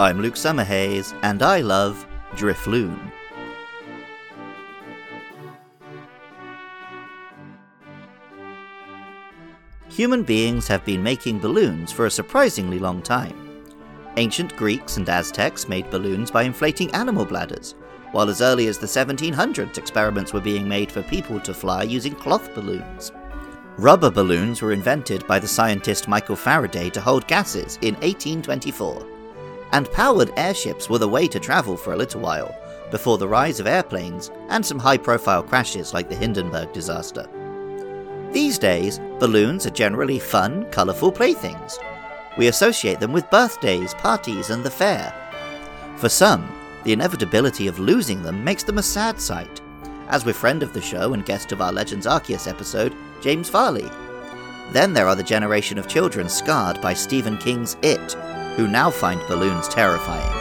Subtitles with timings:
[0.00, 2.98] I'm Luke Summerhays, and I love Drifloon.
[9.90, 13.62] Human beings have been making balloons for a surprisingly long time.
[14.16, 17.74] Ancient Greeks and Aztecs made balloons by inflating animal bladders,
[18.12, 22.14] while as early as the 1700s experiments were being made for people to fly using
[22.14, 23.12] cloth balloons.
[23.76, 29.19] Rubber balloons were invented by the scientist Michael Faraday to hold gases in 1824.
[29.72, 32.54] And powered airships were the way to travel for a little while,
[32.90, 37.28] before the rise of airplanes and some high profile crashes like the Hindenburg disaster.
[38.32, 41.78] These days, balloons are generally fun, colourful playthings.
[42.38, 45.14] We associate them with birthdays, parties, and the fair.
[45.96, 46.48] For some,
[46.84, 49.60] the inevitability of losing them makes them a sad sight,
[50.08, 53.88] as with friend of the show and guest of our Legends Arceus episode, James Farley.
[54.72, 58.16] Then there are the generation of children scarred by Stephen King's It,
[58.56, 60.36] who now find balloons terrifying.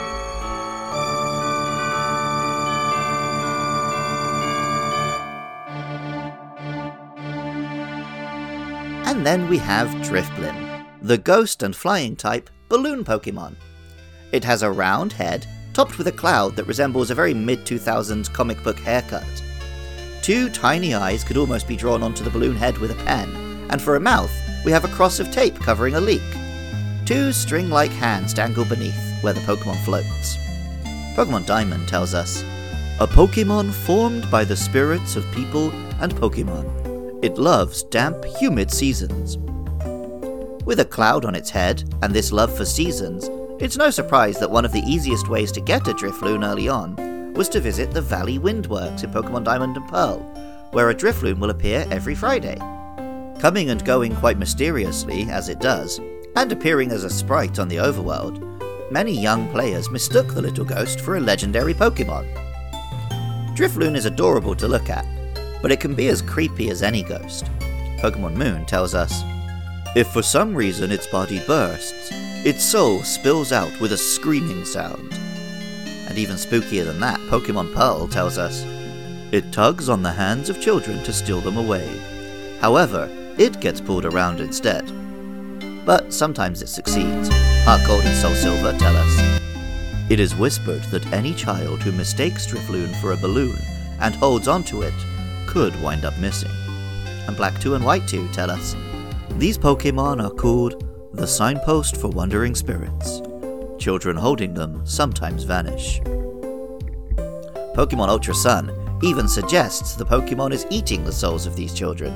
[9.06, 13.56] And then we have Drifblim, the ghost and flying type balloon Pokemon.
[14.32, 18.32] It has a round head, topped with a cloud that resembles a very mid 2000s
[18.32, 19.26] comic book haircut.
[20.22, 23.30] Two tiny eyes could almost be drawn onto the balloon head with a pen,
[23.70, 24.32] and for a mouth,
[24.64, 26.39] we have a cross of tape covering a leak.
[27.10, 30.38] Two string like hands dangle beneath where the Pokemon floats.
[31.16, 32.44] Pokemon Diamond tells us
[33.00, 37.24] A Pokemon formed by the spirits of people and Pokemon.
[37.24, 39.40] It loves damp, humid seasons.
[40.66, 43.28] With a cloud on its head and this love for seasons,
[43.60, 47.34] it's no surprise that one of the easiest ways to get a Drifloon early on
[47.34, 50.20] was to visit the Valley Windworks in Pokemon Diamond and Pearl,
[50.74, 52.60] where a Drifloon will appear every Friday.
[53.40, 56.00] Coming and going quite mysteriously, as it does,
[56.40, 58.40] and appearing as a sprite on the overworld,
[58.90, 62.26] many young players mistook the little ghost for a legendary Pokemon.
[63.58, 65.06] Drifloon is adorable to look at,
[65.62, 67.44] but it can be as creepy as any ghost.
[67.98, 69.22] Pokemon Moon tells us
[69.98, 72.10] If for some reason its body bursts,
[72.46, 75.12] its soul spills out with a screaming sound.
[76.08, 78.64] And even spookier than that, Pokemon Pearl tells us
[79.34, 82.00] It tugs on the hands of children to steal them away.
[82.62, 84.90] However, it gets pulled around instead.
[85.90, 87.30] But sometimes it succeeds.
[87.88, 89.42] Gold and Soul Silver tell us.
[90.12, 93.58] It is whispered that any child who mistakes Drifloon for a balloon
[94.00, 94.94] and holds onto it
[95.48, 96.52] could wind up missing.
[97.26, 98.76] And Black 2 and White 2 tell us
[99.40, 103.24] these Pokemon are called the signpost for wandering spirits.
[103.80, 106.02] Children holding them sometimes vanish.
[107.74, 112.14] Pokemon Ultra Sun even suggests the Pokemon is eating the souls of these children.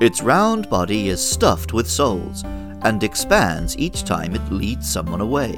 [0.00, 2.42] Its round body is stuffed with souls
[2.82, 5.54] and expands each time it leads someone away.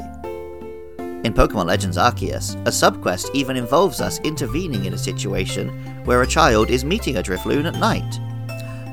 [1.25, 5.69] In Pokemon Legends Arceus, a subquest even involves us intervening in a situation
[6.05, 8.19] where a child is meeting a Drifloon at night.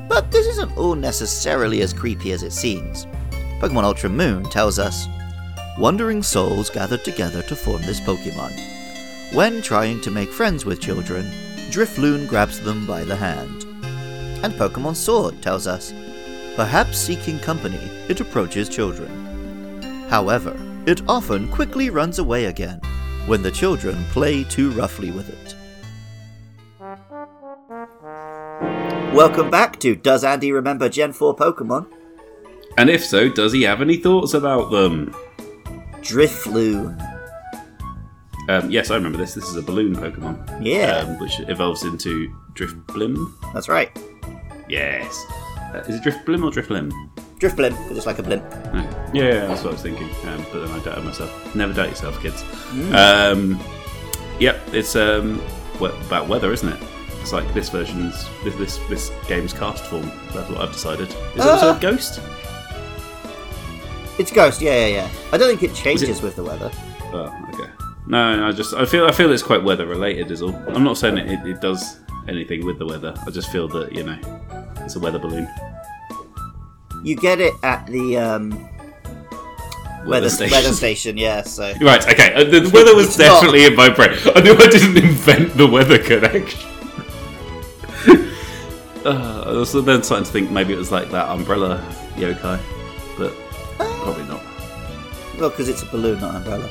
[0.08, 3.06] But this isn't all necessarily as creepy as it seems.
[3.60, 5.06] Pokemon Ultra Moon tells us
[5.78, 8.52] Wandering souls gathered together to form this Pokemon.
[9.34, 11.24] When trying to make friends with children,
[11.70, 13.64] Drifloon grabs them by the hand.
[14.44, 15.92] And Pokemon Sword tells us
[16.56, 17.78] Perhaps seeking company,
[18.08, 19.08] it approaches children.
[20.08, 20.56] However,
[20.86, 22.80] it often quickly runs away again
[23.26, 25.54] when the children play too roughly with it.
[29.14, 31.86] Welcome back to Does Andy Remember Gen 4 Pokemon?
[32.78, 35.14] And if so, does he have any thoughts about them?
[36.00, 36.98] Drifloon.
[38.48, 39.34] Um, yes, I remember this.
[39.34, 40.64] This is a balloon Pokemon.
[40.64, 40.98] Yeah.
[40.98, 43.32] Um, which evolves into Driftblim.
[43.52, 43.90] That's right.
[44.68, 45.24] Yes.
[45.74, 46.90] Uh, is it Drift Blim or Drifblim?
[47.38, 48.42] Drifblim, just like a blimp.
[48.74, 48.80] No.
[49.14, 50.08] Yeah, yeah, that's what I was thinking.
[50.28, 51.54] Um, but then I doubted myself.
[51.54, 52.42] Never doubt yourself, kids.
[52.92, 53.58] Um,
[54.38, 55.40] yep, it's um,
[55.80, 56.78] about weather, isn't it?
[57.20, 60.04] It's like this version's this this, this game's Castform.
[60.32, 61.08] That's what I've decided.
[61.08, 61.76] Is it also Ah.
[61.76, 62.20] a ghost?
[64.18, 65.10] It's Ghost, yeah, yeah, yeah.
[65.32, 66.70] I don't think it changes with the weather.
[67.12, 67.70] Oh, okay.
[68.06, 70.30] No, no, I just I feel I feel it's quite weather related.
[70.30, 70.54] Is all.
[70.68, 73.14] I'm not saying it, it, it does anything with the weather.
[73.26, 74.18] I just feel that you know
[74.90, 75.48] it's a weather balloon.
[77.04, 78.68] You get it at the um,
[80.04, 80.50] weather, station.
[80.52, 81.72] weather station, yeah, so.
[81.80, 82.34] Right, okay.
[82.34, 83.34] uh, The the weather was It's not.
[83.40, 84.10] definitely in my brain.
[84.34, 86.58] I knew I didn't invent the weather connection.
[89.06, 91.80] uh, I was then starting to think maybe it was like that umbrella
[92.16, 92.58] yokai,
[93.16, 93.32] but
[93.78, 94.42] probably not.
[95.38, 96.68] Well, because it's a balloon, not an umbrella.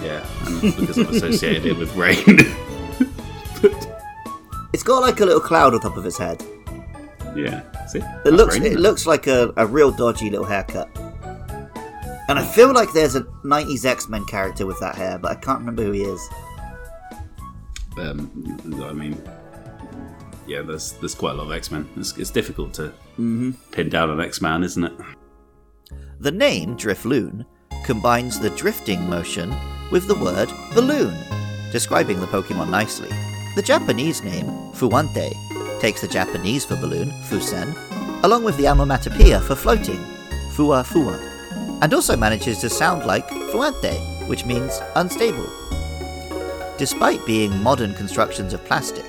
[0.00, 2.38] Yeah, and because I've associated it with rain.
[4.74, 6.42] It's got like a little cloud on top of its head.
[7.34, 10.88] Yeah, see, It looks it looks like a, a real dodgy little haircut.
[12.28, 15.34] And I feel like there's a 90s X Men character with that hair, but I
[15.34, 16.28] can't remember who he is.
[17.98, 19.22] Um, I mean,
[20.46, 21.88] yeah, there's there's quite a lot of X Men.
[21.96, 23.52] It's, it's difficult to Mm-hmm.
[23.70, 24.92] pin down an X Man, isn't it?
[26.18, 27.44] The name Drifloon
[27.84, 29.54] combines the drifting motion
[29.92, 31.14] with the word balloon,
[31.70, 33.10] describing the Pokemon nicely.
[33.54, 35.32] The Japanese name, Fuwante,
[35.84, 37.76] takes the Japanese for balloon, Fusen,
[38.24, 39.98] along with the onomatopoeia for floating,
[40.54, 41.18] Fua Fua,
[41.82, 43.94] and also manages to sound like Fuante,
[44.26, 45.46] which means unstable.
[46.78, 49.04] Despite being modern constructions of plastic,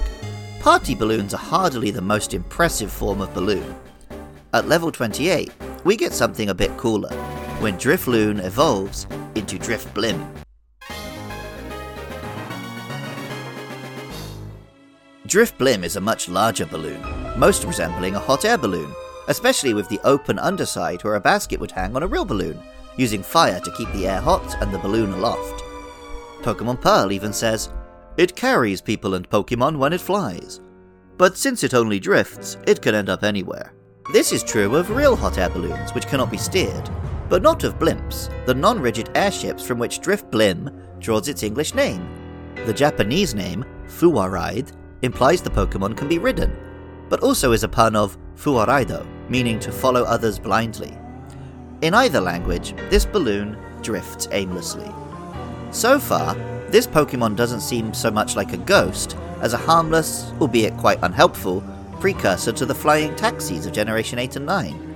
[0.60, 3.74] party balloons are hardly the most impressive form of balloon.
[4.54, 5.54] At level 28,
[5.86, 7.16] we get something a bit cooler
[7.62, 10.45] when Drifloon evolves into Drifblim.
[15.28, 17.02] Drifblim is a much larger balloon,
[17.36, 18.94] most resembling a hot air balloon,
[19.28, 22.60] especially with the open underside where a basket would hang on a real balloon,
[22.96, 25.64] using fire to keep the air hot and the balloon aloft.
[26.44, 27.70] Pokemon Pearl even says,
[28.18, 30.62] It carries people and Pokemon when it flies,
[31.18, 33.74] but since it only drifts, it can end up anywhere.
[34.14, 36.88] This is true of real hot air balloons, which cannot be steered,
[37.30, 42.08] but not of blimps, the non rigid airships from which Drifblim draws its English name.
[42.68, 44.72] The Japanese name, Fuwaride,
[45.06, 46.56] implies the Pokemon can be ridden,
[47.10, 50.98] but also is a pun of Fuwaraido, meaning to follow others blindly.
[51.82, 54.92] In either language, this balloon drifts aimlessly.
[55.72, 56.36] So far,
[56.70, 61.64] this Pokemon doesn't seem so much like a ghost as a harmless, albeit quite unhelpful,
[62.00, 64.96] precursor to the flying taxis of Generation 8 and 9.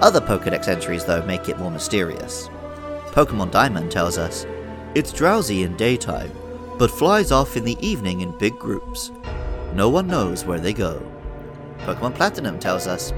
[0.00, 2.48] Other Pokedex entries, though, make it more mysterious.
[3.12, 4.46] Pokemon Diamond tells us
[4.94, 6.30] it's drowsy in daytime,
[6.78, 9.10] but flies off in the evening in big groups.
[9.74, 11.02] No one knows where they go.
[11.80, 13.12] Pokemon Platinum tells us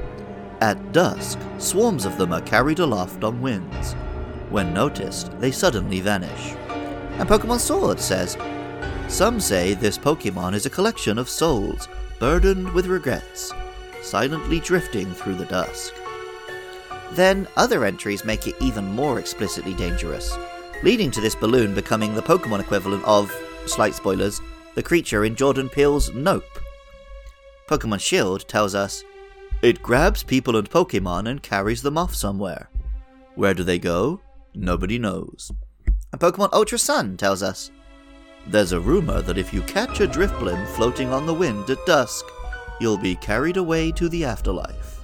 [0.61, 3.95] at dusk, swarms of them are carried aloft on winds.
[4.51, 6.55] When noticed, they suddenly vanish.
[7.19, 8.37] And Pokemon Sword says
[9.11, 11.89] some say this Pokemon is a collection of souls
[12.21, 13.53] burdened with regrets,
[14.03, 15.95] silently drifting through the dusk.
[17.13, 20.39] Then other entries make it even more explicitly dangerous,
[20.85, 23.33] leading to this balloon becoming the Pokemon equivalent of,
[23.67, 24.41] slight spoilers,
[24.75, 26.45] the creature in Jordan Peele's Nope.
[27.69, 29.05] Pokemon Shield tells us
[29.63, 32.69] it grabs people and Pokemon and carries them off somewhere.
[33.35, 34.21] Where do they go?
[34.55, 35.53] Nobody knows.
[36.13, 37.71] And Pokemon Ultra Sun tells us
[38.47, 42.25] there's a rumor that if you catch a Drifblim floating on the wind at dusk,
[42.81, 45.01] you'll be carried away to the afterlife.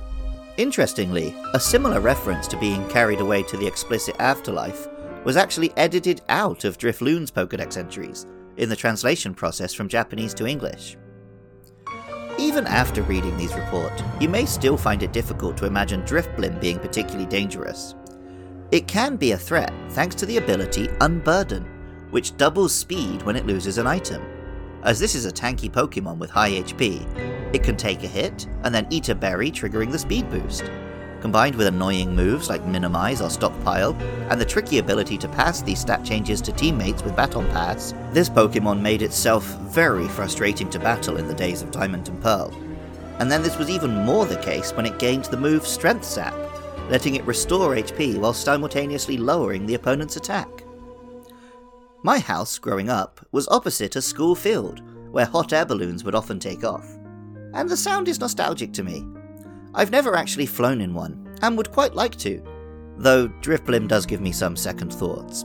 [0.57, 4.89] Interestingly, a similar reference to being carried away to the explicit afterlife
[5.25, 8.27] was actually edited out of Drifloon's Pokedex entries
[8.57, 10.97] in the translation process from Japanese to English.
[12.39, 16.79] Even after reading these reports, you may still find it difficult to imagine Drifblim being
[16.79, 17.95] particularly dangerous.
[18.73, 21.65] It can be a threat thanks to the ability Unburden,
[22.11, 24.23] which doubles speed when it loses an item.
[24.83, 28.75] As this is a tanky Pokemon with high HP, it can take a hit and
[28.75, 30.71] then eat a berry, triggering the speed boost.
[31.27, 33.95] Combined with annoying moves like Minimize or Stockpile,
[34.31, 38.31] and the tricky ability to pass these stat changes to teammates with Baton Pass, this
[38.31, 42.55] Pokemon made itself very frustrating to battle in the days of Diamond and Pearl.
[43.19, 46.33] And then this was even more the case when it gained the move Strength Sap,
[46.91, 50.63] letting it restore HP while simultaneously lowering the opponent's attack.
[52.05, 54.81] My house, growing up, was opposite a school field,
[55.11, 56.89] where hot air balloons would often take off.
[57.53, 59.05] And the sound is nostalgic to me.
[59.77, 62.43] I've never actually flown in one, and would quite like to,
[62.97, 65.45] though Drifblim does give me some second thoughts.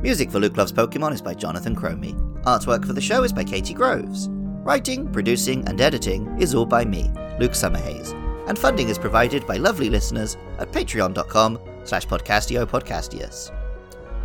[0.00, 2.14] Music for Luke Loves Pokemon is by Jonathan Cromie.
[2.44, 4.28] Artwork for the show is by Katie Groves.
[4.30, 8.14] Writing, producing, and editing is all by me, Luke Summerhays,
[8.48, 13.54] and funding is provided by lovely listeners at patreon.com slash podcastiopodcastius.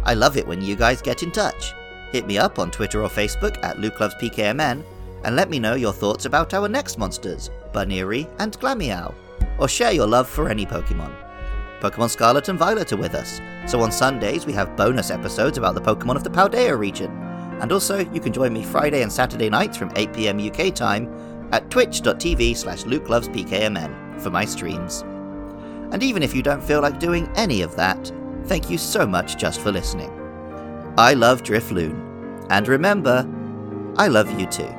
[0.06, 1.74] I love it when you guys get in touch.
[2.14, 4.84] Hit me up on Twitter or Facebook at Luke Loves PKMN
[5.26, 9.14] and let me know your thoughts about our next monsters, Buneary and Glameow,
[9.58, 11.16] or share your love for any Pokemon.
[11.82, 15.76] Pokemon Scarlet and Violet are with us, so on Sundays we have bonus episodes about
[15.76, 17.12] the Pokemon of the Paldea region.
[17.60, 21.70] And also, you can join me Friday and Saturday nights from 8pm UK time at
[21.70, 25.02] twitch.tv slash lukelovespkmn for my streams.
[25.92, 28.12] And even if you don't feel like doing any of that,
[28.46, 30.12] thank you so much just for listening.
[30.98, 33.28] I love Drifloon, and remember,
[33.98, 34.74] I love you too.